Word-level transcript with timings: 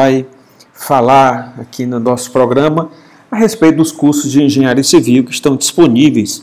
vai 0.00 0.26
falar 0.72 1.52
aqui 1.60 1.84
no 1.84 2.00
nosso 2.00 2.32
programa 2.32 2.90
a 3.30 3.36
respeito 3.36 3.76
dos 3.76 3.92
cursos 3.92 4.32
de 4.32 4.42
engenharia 4.42 4.82
civil 4.82 5.24
que 5.24 5.30
estão 5.30 5.54
disponíveis 5.56 6.42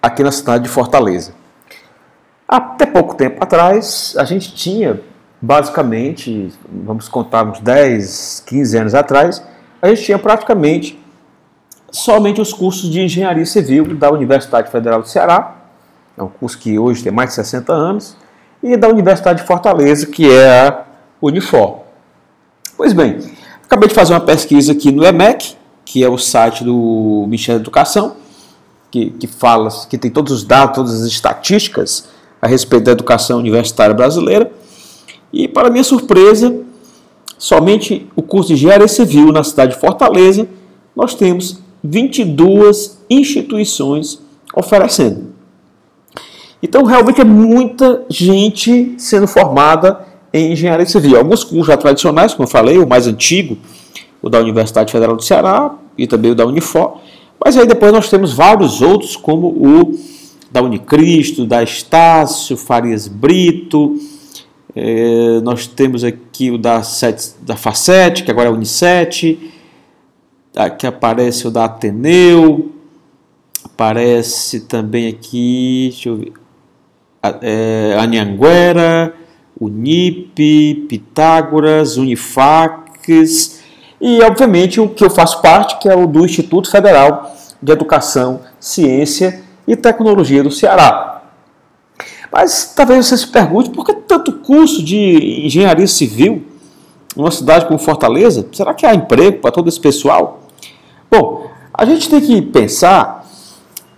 aqui 0.00 0.22
na 0.22 0.32
cidade 0.32 0.64
de 0.64 0.70
Fortaleza. 0.70 1.34
Até 2.48 2.86
pouco 2.86 3.14
tempo 3.14 3.44
atrás, 3.44 4.14
a 4.16 4.24
gente 4.24 4.54
tinha 4.54 5.00
basicamente, 5.40 6.50
vamos 6.66 7.08
contar 7.08 7.44
uns 7.44 7.60
10, 7.60 8.44
15 8.46 8.78
anos 8.78 8.94
atrás, 8.94 9.42
a 9.82 9.88
gente 9.88 10.04
tinha 10.04 10.18
praticamente 10.18 10.98
somente 11.90 12.40
os 12.40 12.54
cursos 12.54 12.88
de 12.88 13.02
engenharia 13.02 13.44
civil 13.44 13.94
da 13.96 14.10
Universidade 14.10 14.70
Federal 14.70 15.02
do 15.02 15.08
Ceará, 15.08 15.56
é 16.16 16.22
um 16.22 16.28
curso 16.28 16.56
que 16.58 16.78
hoje 16.78 17.02
tem 17.02 17.12
mais 17.12 17.30
de 17.30 17.36
60 17.36 17.70
anos, 17.70 18.16
e 18.62 18.78
da 18.78 18.88
Universidade 18.88 19.42
de 19.42 19.46
Fortaleza, 19.46 20.06
que 20.06 20.30
é 20.30 20.68
a 20.68 20.84
Unifor. 21.20 21.81
Pois 22.82 22.92
bem, 22.92 23.16
acabei 23.62 23.88
de 23.88 23.94
fazer 23.94 24.12
uma 24.12 24.18
pesquisa 24.18 24.72
aqui 24.72 24.90
no 24.90 25.04
EMEC, 25.04 25.54
que 25.84 26.02
é 26.02 26.08
o 26.08 26.18
site 26.18 26.64
do 26.64 27.22
Ministério 27.28 27.60
da 27.60 27.62
Educação, 27.62 28.16
que, 28.90 29.10
que 29.10 29.28
fala, 29.28 29.68
que 29.88 29.96
tem 29.96 30.10
todos 30.10 30.32
os 30.32 30.42
dados, 30.42 30.74
todas 30.74 31.00
as 31.00 31.06
estatísticas 31.06 32.08
a 32.40 32.48
respeito 32.48 32.86
da 32.86 32.90
educação 32.90 33.38
universitária 33.38 33.94
brasileira. 33.94 34.50
E, 35.32 35.46
para 35.46 35.70
minha 35.70 35.84
surpresa, 35.84 36.60
somente 37.38 38.10
o 38.16 38.22
curso 38.22 38.48
de 38.48 38.54
Engenharia 38.54 38.88
Civil 38.88 39.30
na 39.30 39.44
cidade 39.44 39.74
de 39.74 39.80
Fortaleza, 39.80 40.48
nós 40.96 41.14
temos 41.14 41.60
22 41.84 42.98
instituições 43.08 44.20
oferecendo. 44.56 45.26
Então, 46.60 46.82
realmente 46.82 47.20
é 47.20 47.24
muita 47.24 48.04
gente 48.10 48.96
sendo 48.98 49.28
formada 49.28 50.10
em 50.32 50.52
engenharia 50.52 50.86
civil. 50.86 51.16
Alguns 51.16 51.44
cursos 51.44 51.66
já 51.66 51.76
tradicionais, 51.76 52.34
como 52.34 52.44
eu 52.44 52.50
falei, 52.50 52.78
o 52.78 52.86
mais 52.86 53.06
antigo, 53.06 53.56
o 54.20 54.28
da 54.28 54.40
Universidade 54.40 54.90
Federal 54.90 55.16
do 55.16 55.22
Ceará 55.22 55.74
e 55.96 56.06
também 56.06 56.30
o 56.30 56.34
da 56.34 56.46
Unifor. 56.46 56.98
Mas 57.44 57.56
aí 57.56 57.66
depois 57.66 57.92
nós 57.92 58.08
temos 58.08 58.32
vários 58.32 58.80
outros, 58.80 59.16
como 59.16 59.48
o 59.48 59.98
da 60.50 60.62
Unicristo, 60.62 61.44
da 61.44 61.62
Estácio, 61.62 62.56
Farias 62.56 63.08
Brito, 63.08 63.98
é, 64.74 65.40
nós 65.42 65.66
temos 65.66 66.02
aqui 66.02 66.50
o 66.50 66.56
da, 66.56 66.82
da 67.40 67.56
Facet, 67.56 68.22
que 68.22 68.30
agora 68.30 68.48
é 68.48 68.52
Unicet, 68.52 69.38
aqui 70.56 70.86
aparece 70.86 71.46
o 71.46 71.50
da 71.50 71.66
Ateneu, 71.66 72.72
aparece 73.64 74.60
também 74.60 75.08
aqui, 75.08 75.88
deixa 75.90 76.08
eu 76.08 76.16
ver, 76.16 76.32
é, 77.42 77.96
Unip, 79.64 80.86
Pitágoras, 80.88 81.96
Unifax 81.96 83.62
e, 84.00 84.20
obviamente, 84.22 84.80
o 84.80 84.88
que 84.88 85.04
eu 85.04 85.10
faço 85.10 85.40
parte, 85.40 85.78
que 85.78 85.88
é 85.88 85.94
o 85.94 86.06
do 86.06 86.24
Instituto 86.24 86.70
Federal 86.70 87.36
de 87.62 87.70
Educação, 87.70 88.40
Ciência 88.58 89.42
e 89.66 89.76
Tecnologia 89.76 90.42
do 90.42 90.50
Ceará. 90.50 91.22
Mas 92.32 92.72
talvez 92.74 93.06
você 93.06 93.16
se 93.16 93.28
pergunte 93.28 93.70
por 93.70 93.84
que 93.84 93.92
tanto 93.94 94.32
curso 94.32 94.82
de 94.82 95.44
engenharia 95.46 95.86
civil 95.86 96.44
numa 97.14 97.30
cidade 97.30 97.66
como 97.66 97.78
Fortaleza? 97.78 98.48
Será 98.52 98.74
que 98.74 98.84
há 98.86 98.94
emprego 98.94 99.38
para 99.38 99.52
todo 99.52 99.68
esse 99.68 99.78
pessoal? 99.78 100.40
Bom, 101.10 101.46
a 101.72 101.84
gente 101.84 102.08
tem 102.08 102.20
que 102.20 102.42
pensar 102.42 103.24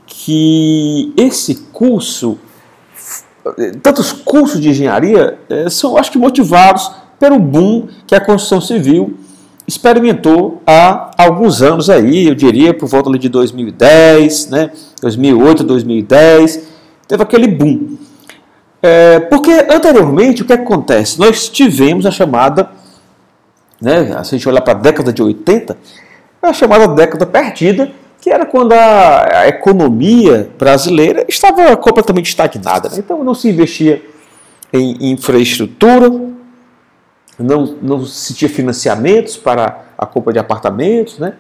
que 0.05 1.13
esse 1.17 1.55
curso, 1.73 2.39
tantos 3.83 4.13
cursos 4.13 4.61
de 4.61 4.71
engenharia, 4.71 5.39
eh, 5.49 5.69
são, 5.69 5.97
acho 5.97 6.11
que, 6.11 6.19
motivados 6.19 6.91
pelo 7.19 7.39
boom 7.39 7.89
que 8.07 8.15
a 8.15 8.21
construção 8.21 8.61
civil 8.61 9.17
experimentou 9.67 10.63
há 10.67 11.11
alguns 11.17 11.63
anos 11.63 11.89
aí, 11.89 12.27
eu 12.27 12.35
diria 12.35 12.75
por 12.75 12.89
volta 12.89 13.11
de 13.19 13.29
2010, 13.29 14.51
né, 14.51 14.71
2008, 15.01 15.65
2010, 15.65 16.61
teve 17.09 17.23
aquele 17.23 17.49
boom. 17.49 17.97
É, 18.83 19.21
porque 19.21 19.51
anteriormente, 19.71 20.43
o 20.43 20.45
que 20.45 20.53
acontece? 20.53 21.19
Nós 21.19 21.49
tivemos 21.49 22.05
a 22.05 22.11
chamada, 22.11 22.71
né, 23.81 24.05
se 24.25 24.35
a 24.35 24.39
gente 24.39 24.49
olhar 24.49 24.61
para 24.61 24.79
a 24.79 24.83
década 24.83 25.13
de 25.13 25.23
80, 25.23 25.77
a 26.43 26.53
chamada 26.53 26.87
década 26.89 27.25
perdida, 27.25 27.91
que 28.25 28.31
era 28.31 28.47
quando 28.47 28.73
a, 28.73 29.41
a 29.41 29.49
economia 29.49 30.51
brasileira 30.59 31.27
estava 31.29 31.77
completamente 31.77 32.25
estagnada. 32.25 32.89
Né? 32.89 32.97
Então 33.01 33.23
não 33.23 33.35
se 33.35 33.51
investia 33.51 34.03
em 34.73 35.13
infraestrutura, 35.13 36.11
não, 37.39 37.77
não 37.83 38.03
se 38.07 38.33
tinha 38.33 38.49
financiamentos 38.49 39.37
para 39.37 39.85
a 39.99 40.07
compra 40.07 40.33
de 40.33 40.39
apartamentos. 40.39 41.19
Né? 41.19 41.35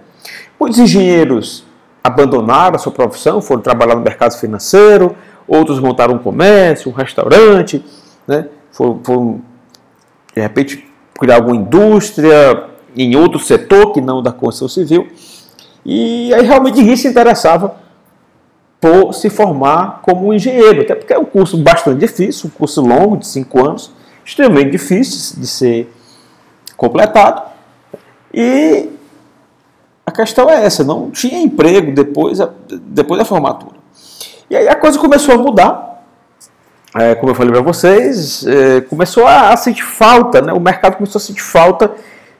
Muitos 0.61 0.79
engenheiros 0.79 1.65
abandonaram 2.03 2.77
a 2.77 2.79
sua 2.79 2.93
profissão, 2.93 3.41
foram 3.41 3.63
trabalhar 3.63 3.95
no 3.95 4.03
mercado 4.03 4.39
financeiro, 4.39 5.17
outros 5.49 5.81
montaram 5.81 6.17
um 6.17 6.19
comércio, 6.19 6.91
um 6.91 6.95
restaurante, 6.95 7.83
né? 8.29 8.47
foram, 8.71 9.01
foram 9.03 9.41
de 10.35 10.43
repente 10.43 10.87
criar 11.19 11.37
alguma 11.37 11.57
indústria 11.57 12.69
em 12.95 13.17
outro 13.17 13.39
setor 13.39 13.95
que 13.95 14.03
não 14.03 14.23
da 14.23 14.33
construção 14.33 14.69
civil. 14.69 15.09
E 15.85 16.33
aí 16.33 16.45
realmente 16.47 16.79
ninguém 16.79 16.97
se 16.97 17.07
interessava 17.07 17.77
por 18.81 19.13
se 19.13 19.31
formar 19.31 20.01
como 20.03 20.33
engenheiro, 20.33 20.83
até 20.83 20.95
porque 20.95 21.13
é 21.13 21.19
um 21.19 21.25
curso 21.25 21.57
bastante 21.57 22.01
difícil, 22.01 22.49
um 22.49 22.59
curso 22.59 22.81
longo, 22.81 23.17
de 23.17 23.27
cinco 23.27 23.65
anos, 23.65 23.91
extremamente 24.25 24.71
difícil 24.71 25.41
de 25.41 25.47
ser 25.47 25.93
completado. 26.77 27.43
E 28.33 28.91
a 30.07 30.11
questão 30.11 30.51
é 30.51 30.65
essa, 30.65 30.85
não 30.85 31.11
tinha 31.11 31.41
emprego 31.41 31.93
depois, 31.93 32.39
depois 32.69 33.19
da 33.19 33.25
formatura. 33.25 33.77
E 34.51 34.57
aí 34.57 34.69
a 34.69 34.77
coisa 34.77 34.99
começou 34.99 35.35
a 35.35 35.39
mudar. 35.39 36.05
É, 36.97 37.15
como 37.15 37.33
eu 37.33 37.35
falei 37.35 37.53
para 37.53 37.63
vocês, 37.63 38.47
é, 38.47 38.81
começou 38.83 39.27
a, 39.27 39.51
a, 39.51 39.57
sentir 39.57 39.83
falta, 39.83 40.41
né? 40.41 40.53
o 40.53 40.61
mercado 40.61 40.97
começou 40.97 41.19
a 41.19 41.23
sentir 41.23 41.43
falta 41.43 41.91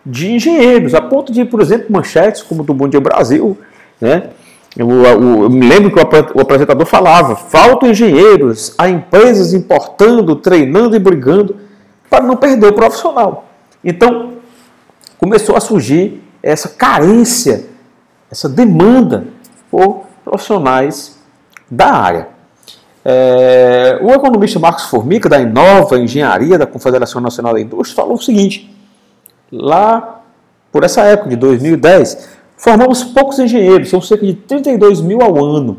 de 0.05 0.33
engenheiros, 0.33 0.95
a 0.95 1.01
ponto 1.01 1.33
de, 1.33 1.45
por 1.45 1.61
exemplo, 1.61 1.87
manchetes 1.91 2.43
como 2.43 2.63
do 2.63 2.75
Bom 2.75 2.89
Dia 2.89 3.01
Brasil, 3.01 3.57
né? 4.01 4.31
Eu, 4.77 4.91
eu, 4.91 5.43
eu, 5.43 5.51
me 5.51 5.67
lembro 5.69 5.91
que 5.93 5.99
o 6.37 6.41
apresentador 6.41 6.85
falava: 6.85 7.37
faltam 7.37 7.89
engenheiros, 7.89 8.75
há 8.77 8.89
empresas 8.89 9.55
importando, 9.55 10.35
treinando 10.37 10.97
e 10.97 10.99
brigando 10.99 11.57
para 12.11 12.25
não 12.25 12.37
perder 12.37 12.67
o 12.69 12.73
profissional. 12.73 13.47
Então, 13.85 14.33
começou 15.17 15.57
a 15.57 15.61
surgir 15.61 16.23
essa 16.43 16.69
carência, 16.69 17.67
essa 18.31 18.49
demanda 18.49 19.29
por 19.71 20.05
profissionais 20.25 21.19
da 21.71 21.93
área. 21.93 22.29
É, 23.05 23.99
o 24.03 24.11
economista 24.11 24.59
Marcos 24.59 24.85
Formica, 24.87 25.29
da 25.29 25.39
Inova 25.39 25.99
Engenharia 25.99 26.59
da 26.59 26.67
Confederação 26.67 27.21
Nacional 27.21 27.53
da 27.53 27.61
Indústria, 27.61 27.95
falou 27.95 28.15
o 28.15 28.23
seguinte: 28.23 28.74
lá 29.57 30.21
por 30.73 30.85
essa 30.85 31.03
época 31.03 31.31
de 31.31 31.37
2010, 31.37 32.29
formamos 32.57 33.05
poucos 33.05 33.39
engenheiros, 33.39 33.91
são 33.91 34.01
cerca 34.01 34.27
de 34.27 34.35
32 34.35 35.01
mil 35.01 35.23
ao 35.23 35.43
ano. 35.43 35.79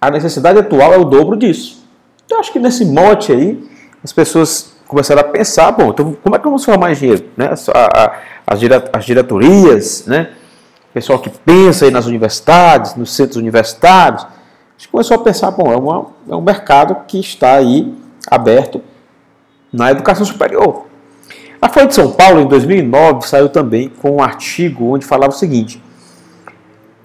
A 0.00 0.10
necessidade 0.10 0.58
atual 0.58 0.92
é 0.92 0.98
o 0.98 1.04
dobro 1.04 1.36
disso. 1.36 1.84
Então, 2.24 2.40
acho 2.40 2.52
que 2.52 2.58
nesse 2.58 2.84
mote 2.84 3.32
aí, 3.32 3.62
as 4.02 4.12
pessoas 4.12 4.72
começaram 4.86 5.20
a 5.20 5.24
pensar: 5.24 5.70
bom, 5.72 5.90
então 5.90 6.16
como 6.22 6.34
é 6.34 6.38
que 6.38 6.44
vamos 6.44 6.64
formar 6.64 6.92
engenheiro? 6.92 7.24
Né? 7.36 7.50
As 8.92 9.04
diretorias, 9.04 10.06
né? 10.06 10.30
o 10.90 10.94
pessoal 10.94 11.18
que 11.18 11.30
pensa 11.30 11.84
aí 11.84 11.90
nas 11.90 12.06
universidades, 12.06 12.94
nos 12.94 13.14
centros 13.14 13.36
universitários 13.36 14.26
a 14.76 14.78
gente 14.78 14.90
começou 14.90 15.16
a 15.16 15.20
pensar, 15.20 15.50
bom, 15.52 15.72
é, 15.72 15.76
uma, 15.76 16.06
é 16.28 16.36
um 16.36 16.42
mercado 16.42 17.06
que 17.06 17.18
está 17.18 17.54
aí 17.54 17.94
aberto 18.30 18.82
na 19.72 19.90
educação 19.90 20.26
superior. 20.26 20.84
A 21.60 21.68
Folha 21.68 21.86
de 21.86 21.94
São 21.94 22.12
Paulo, 22.12 22.40
em 22.40 22.46
2009, 22.46 23.26
saiu 23.26 23.48
também 23.48 23.88
com 23.88 24.16
um 24.16 24.22
artigo 24.22 24.94
onde 24.94 25.06
falava 25.06 25.32
o 25.32 25.36
seguinte, 25.36 25.82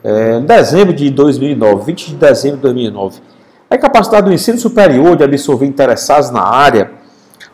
é, 0.04 0.38
em 0.38 0.46
dezembro 0.46 0.94
de 0.94 1.10
2009, 1.10 1.86
20 1.86 2.08
de 2.10 2.16
dezembro 2.16 2.58
de 2.58 2.64
2009, 2.64 3.22
a 3.70 3.78
capacidade 3.78 4.26
do 4.26 4.34
ensino 4.34 4.58
superior 4.58 5.16
de 5.16 5.24
absorver 5.24 5.66
interessados 5.66 6.30
na 6.30 6.44
área 6.44 6.92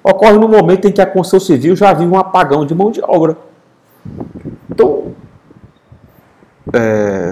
ocorre 0.04 0.38
no 0.38 0.48
momento 0.48 0.88
em 0.88 0.92
que 0.92 1.02
a 1.02 1.06
construção 1.06 1.40
civil 1.40 1.76
já 1.76 1.94
vive 1.94 2.12
um 2.12 2.18
apagão 2.18 2.66
de 2.66 2.74
mão 2.74 2.90
de 2.90 3.02
obra. 3.04 3.38
Então, 4.70 5.14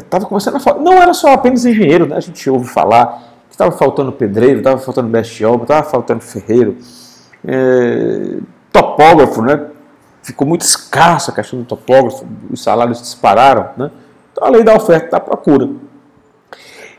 estava 0.03 0.25
é, 0.25 0.27
começando 0.27 0.55
a 0.55 0.59
falar. 0.59 0.81
Não 0.81 0.93
era 0.93 1.13
só 1.13 1.33
apenas 1.33 1.65
engenheiro, 1.65 2.05
né? 2.05 2.15
A 2.15 2.19
gente 2.19 2.47
ouve 2.49 2.67
falar 2.67 3.23
que 3.47 3.53
estava 3.53 3.71
faltando 3.71 4.11
pedreiro, 4.11 4.59
estava 4.59 4.77
faltando 4.77 5.09
mestre 5.09 5.37
de 5.37 5.45
obra, 5.45 5.63
estava 5.63 5.89
faltando 5.89 6.21
ferreiro, 6.21 6.77
é, 7.47 8.37
topógrafo, 8.75 9.41
né? 9.41 9.67
Ficou 10.21 10.47
muito 10.47 10.61
escasso 10.61 11.31
a 11.31 11.33
questão 11.33 11.59
do 11.59 11.65
topógrafo, 11.65 12.25
os 12.51 12.61
salários 12.61 12.99
dispararam, 12.99 13.69
né? 13.77 13.91
Então, 14.31 14.47
a 14.47 14.49
lei 14.49 14.63
da 14.63 14.75
oferta 14.75 15.07
e 15.07 15.11
da 15.11 15.19
procura. 15.19 15.69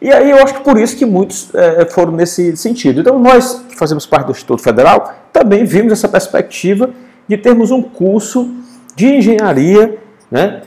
E 0.00 0.12
aí 0.12 0.31
eu 0.31 0.38
acho 0.43 0.55
que 0.55 0.61
por 0.61 0.78
isso 0.78 0.96
que 0.96 1.06
muitos 1.06 1.55
é, 1.55 1.84
foram 1.87 2.12
nesse 2.12 2.56
sentido. 2.56 3.00
Então 3.00 3.19
nós 3.19 3.64
que 3.69 3.76
fazemos 3.76 4.06
parte 4.06 4.26
do 4.26 4.32
Instituto 4.32 4.62
Federal 4.62 5.14
também 5.32 5.64
vimos 5.64 5.93
essa 5.93 6.08
perspectiva 6.08 6.90
de 7.26 7.37
termos 7.37 7.70
um 7.70 7.82
curso 7.82 8.50
de 8.94 9.06
engenharia, 9.06 9.99
né? 10.31 10.62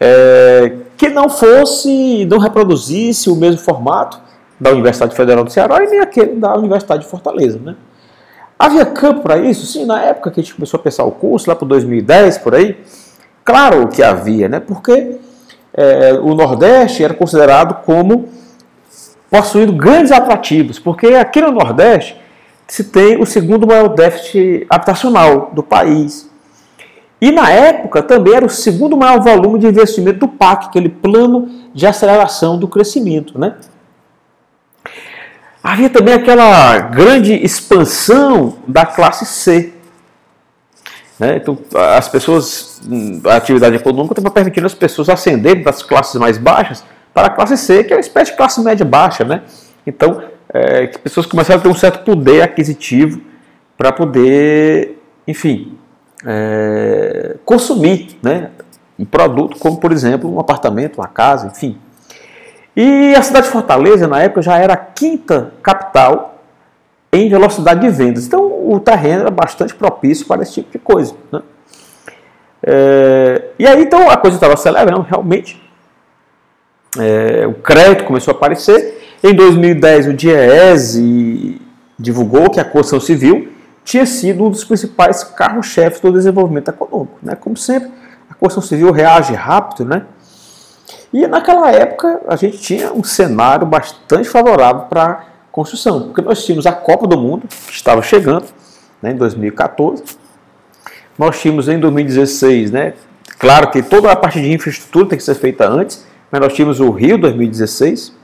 É, 0.00 0.72
que 0.96 1.08
não 1.08 1.28
fosse, 1.28 2.24
não 2.26 2.38
reproduzisse 2.38 3.30
o 3.30 3.36
mesmo 3.36 3.60
formato 3.60 4.20
da 4.58 4.70
Universidade 4.70 5.14
Federal 5.14 5.44
do 5.44 5.50
Ceará 5.50 5.82
e 5.84 5.88
nem 5.88 6.00
aquele 6.00 6.36
da 6.36 6.56
Universidade 6.56 7.04
de 7.04 7.10
Fortaleza, 7.10 7.60
né? 7.62 7.76
Havia 8.58 8.84
campo 8.84 9.20
para 9.20 9.38
isso? 9.38 9.66
Sim, 9.66 9.84
na 9.84 10.02
época 10.02 10.30
que 10.30 10.40
a 10.40 10.42
gente 10.42 10.54
começou 10.54 10.80
a 10.80 10.82
pensar 10.82 11.04
o 11.04 11.12
curso, 11.12 11.48
lá 11.48 11.54
para 11.54 11.68
2010, 11.68 12.38
por 12.38 12.54
aí, 12.54 12.76
claro 13.44 13.86
que 13.88 14.02
havia, 14.02 14.48
né? 14.48 14.58
Porque 14.58 15.16
é, 15.72 16.14
o 16.14 16.34
Nordeste 16.34 17.04
era 17.04 17.14
considerado 17.14 17.84
como 17.84 18.28
possuindo 19.30 19.72
grandes 19.72 20.10
atrativos, 20.10 20.78
porque 20.78 21.08
aqui 21.08 21.40
no 21.40 21.52
Nordeste 21.52 22.16
se 22.66 22.84
tem 22.84 23.20
o 23.20 23.24
segundo 23.24 23.66
maior 23.66 23.88
déficit 23.88 24.66
habitacional 24.68 25.50
do 25.52 25.62
país. 25.62 26.28
E 27.20 27.32
na 27.32 27.50
época 27.50 28.02
também 28.02 28.34
era 28.34 28.46
o 28.46 28.50
segundo 28.50 28.96
maior 28.96 29.20
volume 29.20 29.58
de 29.58 29.66
investimento 29.66 30.20
do 30.20 30.28
PAC, 30.28 30.66
aquele 30.66 30.88
plano 30.88 31.48
de 31.74 31.86
aceleração 31.86 32.58
do 32.58 32.68
crescimento. 32.68 33.38
Né? 33.38 33.54
Havia 35.62 35.90
também 35.90 36.14
aquela 36.14 36.78
grande 36.78 37.34
expansão 37.34 38.58
da 38.66 38.86
classe 38.86 39.26
C. 39.26 39.72
Né? 41.18 41.36
Então, 41.36 41.58
as 41.96 42.08
pessoas, 42.08 42.80
a 43.24 43.36
atividade 43.36 43.76
econômica 43.76 44.12
estava 44.12 44.32
permitindo 44.32 44.66
as 44.66 44.74
pessoas 44.74 45.08
ascenderem 45.08 45.62
das 45.62 45.82
classes 45.82 46.14
mais 46.14 46.38
baixas 46.38 46.84
para 47.12 47.26
a 47.26 47.30
classe 47.30 47.56
C, 47.56 47.82
que 47.82 47.92
é 47.92 47.96
uma 47.96 48.00
espécie 48.00 48.30
de 48.30 48.36
classe 48.36 48.60
média 48.60 48.86
baixa. 48.86 49.24
Né? 49.24 49.42
Então, 49.86 50.22
é, 50.48 50.86
pessoas 50.86 51.26
começaram 51.26 51.58
a 51.58 51.62
ter 51.62 51.68
um 51.68 51.74
certo 51.74 52.04
poder 52.04 52.42
aquisitivo 52.42 53.20
para 53.76 53.92
poder, 53.92 55.00
enfim, 55.26 55.76
é, 56.24 57.36
consumir 57.44 58.16
né, 58.22 58.50
um 58.98 59.04
produto, 59.04 59.58
como 59.58 59.78
por 59.78 59.92
exemplo 59.92 60.32
um 60.32 60.40
apartamento, 60.40 60.98
uma 60.98 61.08
casa, 61.08 61.48
enfim. 61.48 61.78
E 62.80 63.12
a 63.16 63.22
cidade 63.22 63.46
de 63.46 63.52
Fortaleza, 63.52 64.06
na 64.06 64.22
época, 64.22 64.40
já 64.40 64.56
era 64.56 64.74
a 64.74 64.76
quinta 64.76 65.52
capital 65.60 66.44
em 67.12 67.28
velocidade 67.28 67.80
de 67.80 67.88
vendas. 67.88 68.24
Então 68.24 68.70
o 68.70 68.78
terreno 68.78 69.22
era 69.22 69.32
bastante 69.32 69.74
propício 69.74 70.24
para 70.28 70.44
esse 70.44 70.52
tipo 70.52 70.70
de 70.70 70.78
coisa. 70.78 71.12
Né? 71.32 71.42
É, 72.62 73.46
e 73.58 73.66
aí 73.66 73.82
então 73.82 74.08
a 74.08 74.16
coisa 74.16 74.36
estava 74.36 74.54
acelerando 74.54 75.00
realmente. 75.00 75.60
É, 76.96 77.48
o 77.48 77.54
crédito 77.54 78.04
começou 78.04 78.32
a 78.32 78.36
aparecer 78.36 79.16
em 79.24 79.34
2010, 79.34 80.06
o 80.06 80.12
DIEESE 80.12 81.60
divulgou 81.98 82.48
que 82.48 82.60
a 82.60 82.64
construção 82.64 83.00
civil 83.00 83.48
tinha 83.84 84.06
sido 84.06 84.44
um 84.44 84.50
dos 84.50 84.62
principais 84.62 85.24
carros-chefes 85.24 86.00
do 86.00 86.12
desenvolvimento 86.12 86.68
econômico. 86.68 87.18
Né? 87.24 87.34
Como 87.34 87.56
sempre, 87.56 87.90
a 88.30 88.34
construção 88.34 88.68
civil 88.68 88.92
reage 88.92 89.34
rápido, 89.34 89.84
né? 89.84 90.04
E 91.12 91.26
naquela 91.26 91.70
época 91.70 92.20
a 92.28 92.36
gente 92.36 92.58
tinha 92.58 92.92
um 92.92 93.02
cenário 93.02 93.66
bastante 93.66 94.28
favorável 94.28 94.82
para 94.82 95.04
a 95.04 95.20
construção, 95.50 96.04
porque 96.04 96.20
nós 96.20 96.44
tínhamos 96.44 96.66
a 96.66 96.72
Copa 96.72 97.06
do 97.06 97.18
Mundo, 97.18 97.48
que 97.48 97.72
estava 97.72 98.02
chegando, 98.02 98.46
né, 99.02 99.12
em 99.12 99.16
2014. 99.16 100.02
Nós 101.18 101.40
tínhamos 101.40 101.68
em 101.68 101.78
2016, 101.78 102.70
né, 102.70 102.94
claro 103.38 103.70
que 103.70 103.82
toda 103.82 104.12
a 104.12 104.16
parte 104.16 104.40
de 104.40 104.52
infraestrutura 104.52 105.06
tem 105.06 105.18
que 105.18 105.24
ser 105.24 105.34
feita 105.34 105.68
antes, 105.68 106.06
mas 106.30 106.40
nós 106.40 106.52
tínhamos 106.52 106.78
o 106.80 106.90
Rio 106.90 107.18
2016, 107.18 108.18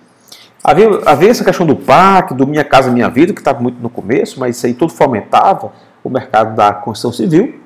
Havia, 0.67 0.89
havia 1.05 1.31
essa 1.31 1.45
questão 1.45 1.67
do 1.67 1.77
PAC, 1.77 2.33
do 2.33 2.47
Minha 2.47 2.65
Casa 2.65 2.91
Minha 2.91 3.11
Vida, 3.11 3.35
que 3.35 3.41
estava 3.41 3.61
muito 3.61 3.83
no 3.83 3.91
começo, 3.91 4.41
mas 4.41 4.57
isso 4.57 4.65
aí 4.65 4.73
tudo 4.73 4.95
fomentava 4.95 5.71
o 6.03 6.09
mercado 6.09 6.57
da 6.57 6.73
construção 6.73 7.13
civil. 7.13 7.61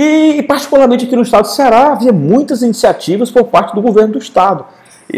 E, 0.00 0.44
particularmente 0.44 1.06
aqui 1.06 1.16
no 1.16 1.22
estado 1.22 1.42
do 1.42 1.48
Ceará, 1.48 1.90
havia 1.90 2.12
muitas 2.12 2.62
iniciativas 2.62 3.32
por 3.32 3.46
parte 3.46 3.74
do 3.74 3.82
governo 3.82 4.12
do 4.12 4.18
estado. 4.20 4.64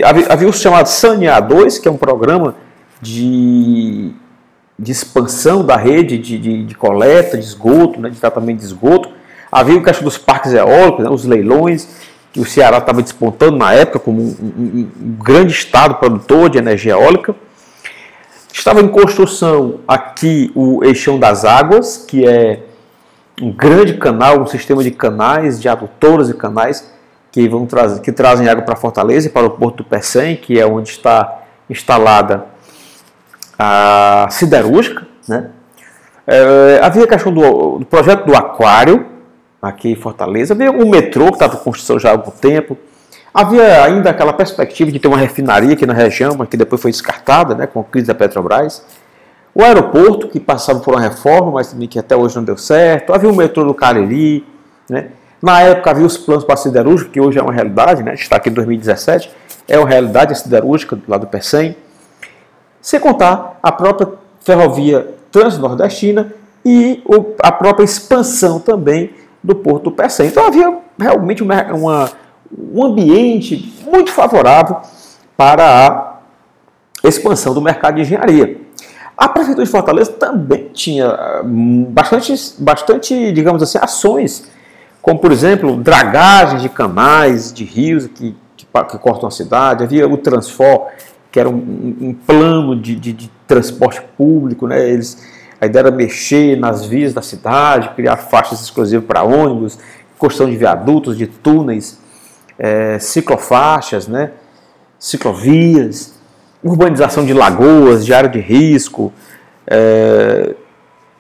Havia, 0.02 0.32
havia 0.32 0.48
o 0.48 0.52
chamado 0.54 0.86
Sanear 0.86 1.46
2, 1.46 1.78
que 1.78 1.86
é 1.86 1.90
um 1.90 1.98
programa 1.98 2.54
de, 2.98 4.10
de 4.78 4.90
expansão 4.90 5.62
da 5.62 5.76
rede 5.76 6.16
de, 6.16 6.38
de, 6.38 6.64
de 6.64 6.74
coleta 6.74 7.36
de 7.36 7.44
esgoto, 7.44 8.00
né, 8.00 8.08
de 8.08 8.18
tratamento 8.18 8.60
de 8.60 8.64
esgoto. 8.64 9.10
Havia 9.52 9.76
o 9.76 9.82
questão 9.82 10.02
dos 10.02 10.16
parques 10.16 10.54
eólicos, 10.54 11.04
né, 11.04 11.10
os 11.10 11.26
leilões 11.26 11.86
que 12.32 12.40
o 12.40 12.46
Ceará 12.46 12.78
estava 12.78 13.02
despontando 13.02 13.58
na 13.58 13.74
época 13.74 13.98
como 13.98 14.22
um, 14.22 14.34
um, 14.40 14.88
um, 14.98 15.16
grande 15.22 15.52
estado 15.52 15.96
produtor 15.96 16.48
de 16.48 16.56
energia 16.56 16.92
eólica. 16.92 17.34
Estava 18.50 18.80
em 18.80 18.88
construção 18.88 19.80
aqui 19.86 20.50
o 20.54 20.82
Eixão 20.82 21.18
das 21.18 21.44
Águas, 21.44 21.98
que 21.98 22.26
é 22.26 22.69
um 23.40 23.52
grande 23.52 23.94
canal, 23.94 24.40
um 24.40 24.46
sistema 24.46 24.82
de 24.82 24.90
canais, 24.90 25.60
de 25.60 25.68
adutoras 25.68 26.28
e 26.28 26.34
canais 26.34 26.90
que, 27.32 27.48
vão 27.48 27.66
trazer, 27.66 28.00
que 28.00 28.12
trazem 28.12 28.48
água 28.48 28.62
para 28.62 28.76
Fortaleza 28.76 29.28
e 29.28 29.30
para 29.30 29.46
o 29.46 29.50
Porto 29.50 29.78
do 29.78 29.84
Pecém, 29.84 30.36
que 30.36 30.58
é 30.58 30.66
onde 30.66 30.90
está 30.90 31.42
instalada 31.68 32.44
a 33.58 34.28
siderúrgica. 34.30 35.06
Né? 35.28 35.48
É, 36.26 36.80
havia 36.82 37.04
a 37.04 37.08
questão 37.08 37.32
do, 37.32 37.78
do 37.78 37.86
projeto 37.86 38.26
do 38.26 38.34
aquário, 38.34 39.06
aqui 39.60 39.90
em 39.90 39.96
Fortaleza. 39.96 40.54
Havia 40.54 40.70
um 40.70 40.88
metrô 40.88 41.26
que 41.26 41.34
estava 41.34 41.54
em 41.54 41.58
construção 41.58 41.98
já 41.98 42.10
há 42.10 42.12
algum 42.12 42.30
tempo. 42.30 42.76
Havia 43.32 43.84
ainda 43.84 44.10
aquela 44.10 44.32
perspectiva 44.32 44.90
de 44.90 44.98
ter 44.98 45.06
uma 45.06 45.16
refinaria 45.16 45.74
aqui 45.74 45.86
na 45.86 45.92
região, 45.92 46.34
mas 46.36 46.48
que 46.48 46.56
depois 46.56 46.80
foi 46.80 46.90
descartada 46.90 47.54
né, 47.54 47.66
com 47.66 47.80
a 47.80 47.84
crise 47.84 48.08
da 48.08 48.14
Petrobras. 48.14 48.84
O 49.54 49.62
aeroporto, 49.62 50.28
que 50.28 50.38
passava 50.38 50.78
por 50.80 50.94
uma 50.94 51.00
reforma, 51.00 51.50
mas 51.50 51.68
também 51.72 51.88
que 51.88 51.98
até 51.98 52.16
hoje 52.16 52.36
não 52.36 52.44
deu 52.44 52.56
certo. 52.56 53.12
Havia 53.12 53.28
o 53.28 53.34
metrô 53.34 53.64
do 53.64 53.74
Cariri. 53.74 54.46
Né? 54.88 55.10
Na 55.42 55.60
época 55.62 55.90
havia 55.90 56.06
os 56.06 56.16
planos 56.16 56.44
para 56.44 56.54
a 56.54 56.56
siderúrgica, 56.56 57.10
que 57.10 57.20
hoje 57.20 57.38
é 57.38 57.42
uma 57.42 57.52
realidade, 57.52 58.02
né? 58.02 58.14
está 58.14 58.36
aqui 58.36 58.48
em 58.48 58.52
2017, 58.52 59.30
é 59.66 59.78
uma 59.78 59.88
realidade 59.88 60.32
a 60.32 60.36
siderúrgica 60.36 60.94
do 60.94 61.02
lado 61.08 61.22
do 61.22 61.26
Pecém. 61.26 61.76
Sem 62.80 63.00
contar 63.00 63.58
a 63.62 63.72
própria 63.72 64.08
ferrovia 64.40 65.14
transnordestina 65.32 66.32
e 66.64 67.02
a 67.42 67.52
própria 67.52 67.84
expansão 67.84 68.60
também 68.60 69.10
do 69.42 69.54
Porto 69.54 69.84
do 69.84 69.92
Pecém. 69.92 70.28
Então 70.28 70.46
havia 70.46 70.78
realmente 70.98 71.42
uma, 71.42 71.62
uma, 71.72 72.10
um 72.72 72.84
ambiente 72.84 73.74
muito 73.90 74.12
favorável 74.12 74.76
para 75.36 76.18
a 77.02 77.08
expansão 77.08 77.54
do 77.54 77.60
mercado 77.60 77.96
de 77.96 78.02
engenharia. 78.02 78.60
A 79.20 79.28
Prefeitura 79.28 79.66
de 79.66 79.70
Fortaleza 79.70 80.12
também 80.12 80.70
tinha 80.72 81.42
hum, 81.44 81.84
bastante, 81.90 82.34
bastante 82.58 83.32
digamos 83.32 83.62
assim, 83.62 83.76
ações, 83.78 84.50
como 85.02 85.18
por 85.18 85.30
exemplo, 85.30 85.76
dragagens 85.76 86.62
de 86.62 86.70
canais, 86.70 87.52
de 87.52 87.62
rios 87.62 88.06
que, 88.06 88.34
que, 88.56 88.64
que 88.64 88.98
cortam 88.98 89.28
a 89.28 89.30
cidade, 89.30 89.84
havia 89.84 90.08
o 90.08 90.16
Transfor, 90.16 90.86
que 91.30 91.38
era 91.38 91.50
um, 91.50 91.96
um 92.00 92.14
plano 92.14 92.74
de, 92.74 92.96
de, 92.96 93.12
de, 93.12 93.30
transporte 93.46 94.00
público, 94.16 94.66
né? 94.66 94.88
eles 94.88 95.22
a 95.60 95.66
ideia 95.66 95.82
era 95.82 95.90
mexer 95.90 96.56
nas 96.56 96.86
vias 96.86 97.12
da 97.12 97.20
cidade, 97.20 97.90
criar 97.90 98.16
faixas 98.16 98.62
exclusivas 98.62 99.04
para 99.04 99.22
ônibus, 99.22 99.78
construção 100.16 100.50
de 100.50 100.56
viadutos, 100.56 101.18
de 101.18 101.26
túneis, 101.26 102.00
é, 102.58 102.98
ciclofaixas, 102.98 104.08
né, 104.08 104.30
ciclovias, 104.98 106.14
urbanização 106.62 107.24
de 107.24 107.32
lagoas, 107.32 108.04
de 108.04 108.12
área 108.12 108.28
de 108.28 108.40
risco, 108.40 109.12
é, 109.66 110.54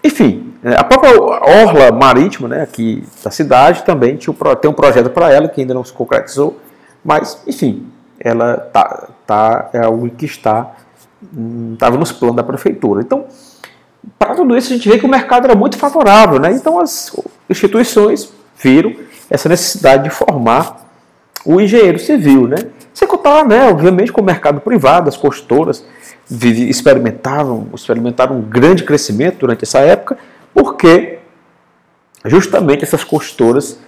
enfim, 0.02 0.54
é, 0.62 0.74
a 0.74 0.84
própria 0.84 1.18
orla 1.20 1.92
marítima 1.92 2.48
né, 2.48 2.62
aqui 2.62 3.02
da 3.22 3.30
cidade 3.30 3.82
também 3.82 4.16
tinha 4.16 4.34
tem 4.56 4.70
um 4.70 4.74
projeto 4.74 5.10
para 5.10 5.32
ela 5.32 5.48
que 5.48 5.60
ainda 5.60 5.74
não 5.74 5.84
se 5.84 5.92
concretizou, 5.92 6.58
mas, 7.04 7.42
enfim, 7.46 7.86
ela 8.18 8.56
tá, 8.56 9.08
tá, 9.26 9.70
é 9.72 9.78
algo 9.78 10.08
que 10.10 10.26
está 10.26 10.72
estava 11.72 11.96
hum, 11.96 11.98
nos 11.98 12.12
planos 12.12 12.36
da 12.36 12.42
prefeitura. 12.42 13.02
Então, 13.02 13.26
para 14.18 14.34
tudo 14.34 14.56
isso, 14.56 14.72
a 14.72 14.76
gente 14.76 14.88
vê 14.88 14.98
que 14.98 15.04
o 15.04 15.08
mercado 15.08 15.44
era 15.44 15.54
muito 15.54 15.76
favorável, 15.76 16.38
né? 16.38 16.50
Então, 16.52 16.80
as 16.80 17.14
instituições 17.48 18.32
viram 18.56 18.94
essa 19.28 19.48
necessidade 19.48 20.04
de 20.04 20.10
formar 20.10 20.90
o 21.44 21.60
engenheiro 21.60 21.98
civil, 21.98 22.48
né? 22.48 22.56
Sem 23.00 23.08
contar, 23.08 23.46
né, 23.46 23.70
obviamente, 23.70 24.12
com 24.12 24.20
o 24.20 24.24
mercado 24.24 24.60
privado, 24.60 25.08
as 25.08 25.16
construtoras 25.16 25.82
experimentavam, 26.30 27.68
experimentaram 27.74 28.36
um 28.36 28.42
grande 28.42 28.84
crescimento 28.84 29.38
durante 29.38 29.64
essa 29.64 29.78
época, 29.78 30.18
porque 30.52 31.18
justamente 32.26 32.84
essas 32.84 33.02
construtoras 33.02 33.80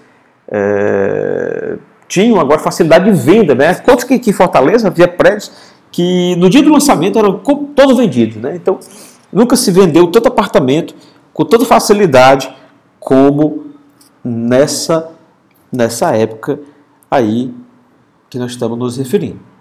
é, 0.49 1.77
tinham 2.09 2.41
agora 2.41 2.59
facilidade 2.59 3.05
de 3.05 3.13
venda, 3.13 3.55
né? 3.55 3.75
Quantos 3.75 4.05
que, 4.05 4.19
que 4.19 4.31
em 4.31 4.33
Fortaleza 4.33 4.89
havia 4.89 5.07
prédios 5.07 5.53
que 5.91 6.35
no 6.37 6.49
dia 6.49 6.63
do 6.63 6.73
lançamento 6.73 7.19
eram 7.19 7.39
todos 7.75 7.99
vendidos, 7.99 8.37
né? 8.37 8.57
Então, 8.57 8.81
Nunca 9.31 9.57
se 9.57 9.71
vendeu 9.71 10.09
tanto 10.09 10.29
apartamento 10.29 10.95
com 11.33 11.45
tanta 11.45 11.65
facilidade 11.65 12.55
como 13.01 13.69
nessa, 14.23 15.11
nessa 15.73 16.15
época 16.15 16.61
aí 17.11 17.53
que 18.33 18.39
nós 18.39 18.53
estamos 18.53 18.79
nos 18.79 18.97
referindo. 18.97 19.52